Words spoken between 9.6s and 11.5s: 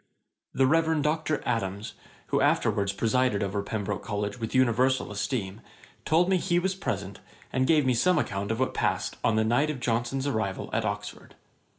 of Johnson's arrival at Oxford.